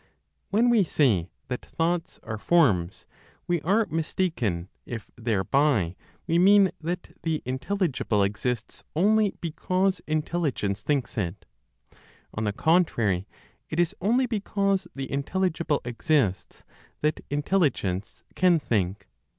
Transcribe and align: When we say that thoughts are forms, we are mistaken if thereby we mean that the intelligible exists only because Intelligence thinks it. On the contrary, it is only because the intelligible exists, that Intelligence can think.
When 0.49 0.71
we 0.71 0.83
say 0.83 1.29
that 1.47 1.63
thoughts 1.63 2.19
are 2.23 2.39
forms, 2.39 3.05
we 3.45 3.61
are 3.61 3.85
mistaken 3.85 4.67
if 4.83 5.11
thereby 5.15 5.95
we 6.25 6.39
mean 6.39 6.71
that 6.81 7.15
the 7.21 7.43
intelligible 7.45 8.23
exists 8.23 8.83
only 8.95 9.35
because 9.41 10.01
Intelligence 10.07 10.81
thinks 10.81 11.19
it. 11.19 11.45
On 12.33 12.45
the 12.45 12.51
contrary, 12.51 13.27
it 13.69 13.79
is 13.79 13.95
only 14.01 14.25
because 14.25 14.87
the 14.95 15.11
intelligible 15.11 15.81
exists, 15.85 16.63
that 17.01 17.23
Intelligence 17.29 18.23
can 18.33 18.57
think. 18.59 19.07